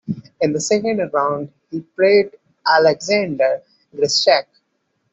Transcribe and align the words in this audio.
In 0.39 0.51
the 0.51 0.59
second 0.59 0.97
round 1.13 1.51
he 1.69 1.81
played 1.81 2.31
Alexander 2.65 3.61
Grischuk. 3.95 4.45